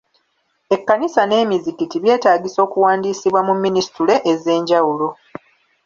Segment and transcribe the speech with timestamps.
[0.75, 5.07] Ekkanisa n'emizikiti byetaagisa okuwandiisibwa mu minisitule ez'enjawulo.